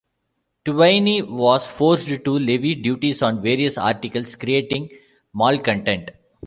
[0.65, 4.89] Thuwaini was forced to levy duties on various articles, creating
[5.31, 6.09] malcontent.